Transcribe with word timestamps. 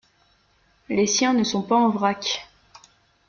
Les 0.89 1.05
siens 1.05 1.33
ne 1.35 1.43
sont 1.43 1.61
pas 1.61 1.75
en 1.75 1.89
vrac. 1.91 2.49